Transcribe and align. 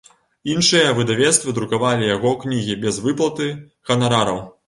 Іншыя 0.53 0.93
выдавецтвы 0.99 1.53
друкавалі 1.57 2.09
яго 2.15 2.31
кнігі 2.45 2.79
без 2.87 2.99
выплаты 3.05 3.51
ганарараў. 3.91 4.43